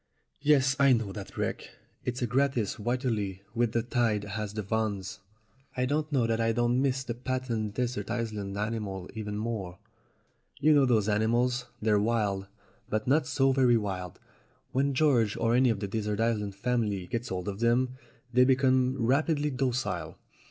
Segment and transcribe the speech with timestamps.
[0.41, 1.69] "Yes, I know that wreck.
[2.05, 5.19] It's a gratis Whiteley, with the tide as the vans."
[5.75, 8.57] 260 STORIES WITHOUT TEARS "I don't know that I don't miss the patent desert island's
[8.57, 9.77] animals even more.
[10.59, 11.65] You know those animals?
[11.83, 12.47] They're wild,
[12.89, 14.19] but not so very wild.
[14.71, 17.99] When George, or any of the desert island family, gets hold of them,
[18.33, 20.17] they become rapidly docile.